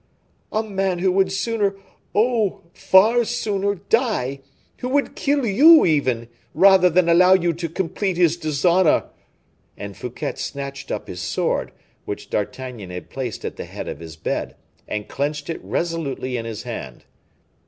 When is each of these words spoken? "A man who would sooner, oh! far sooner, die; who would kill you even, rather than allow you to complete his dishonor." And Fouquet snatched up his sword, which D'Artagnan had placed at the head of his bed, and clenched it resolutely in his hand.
"A 0.51 0.63
man 0.63 0.97
who 0.97 1.11
would 1.11 1.31
sooner, 1.31 1.75
oh! 2.15 2.61
far 2.73 3.23
sooner, 3.23 3.75
die; 3.75 4.39
who 4.79 4.89
would 4.89 5.15
kill 5.15 5.45
you 5.45 5.85
even, 5.85 6.27
rather 6.55 6.89
than 6.89 7.07
allow 7.07 7.35
you 7.35 7.53
to 7.53 7.69
complete 7.69 8.17
his 8.17 8.35
dishonor." 8.35 9.03
And 9.77 9.95
Fouquet 9.95 10.33
snatched 10.37 10.89
up 10.89 11.07
his 11.07 11.21
sword, 11.21 11.71
which 12.05 12.31
D'Artagnan 12.31 12.89
had 12.89 13.11
placed 13.11 13.45
at 13.45 13.57
the 13.57 13.65
head 13.65 13.87
of 13.87 13.99
his 13.99 14.15
bed, 14.15 14.55
and 14.87 15.07
clenched 15.07 15.51
it 15.51 15.63
resolutely 15.63 16.35
in 16.35 16.45
his 16.45 16.63
hand. 16.63 17.05